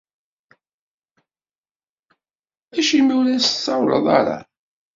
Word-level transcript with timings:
Acimi 2.79 3.13
ur 3.19 3.27
as-tsawleḍ 3.37 4.05
ara? 4.19 4.37